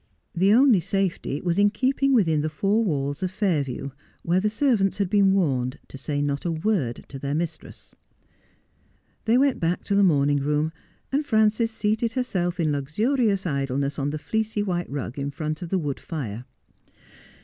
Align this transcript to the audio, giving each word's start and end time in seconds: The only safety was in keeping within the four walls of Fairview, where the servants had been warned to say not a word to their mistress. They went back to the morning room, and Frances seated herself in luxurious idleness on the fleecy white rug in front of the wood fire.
The 0.33 0.51
only 0.51 0.79
safety 0.79 1.39
was 1.41 1.59
in 1.59 1.69
keeping 1.69 2.11
within 2.11 2.41
the 2.41 2.49
four 2.49 2.83
walls 2.83 3.21
of 3.21 3.29
Fairview, 3.29 3.91
where 4.23 4.39
the 4.39 4.49
servants 4.49 4.97
had 4.97 5.11
been 5.11 5.31
warned 5.31 5.77
to 5.89 5.95
say 5.95 6.23
not 6.23 6.43
a 6.43 6.51
word 6.51 7.05
to 7.09 7.19
their 7.19 7.35
mistress. 7.35 7.93
They 9.25 9.37
went 9.37 9.59
back 9.59 9.83
to 9.83 9.93
the 9.95 10.01
morning 10.01 10.37
room, 10.39 10.71
and 11.11 11.23
Frances 11.23 11.69
seated 11.71 12.13
herself 12.13 12.59
in 12.59 12.71
luxurious 12.71 13.45
idleness 13.45 13.99
on 13.99 14.09
the 14.09 14.17
fleecy 14.17 14.63
white 14.63 14.89
rug 14.89 15.19
in 15.19 15.29
front 15.29 15.61
of 15.61 15.69
the 15.69 15.77
wood 15.77 15.99
fire. 15.99 16.45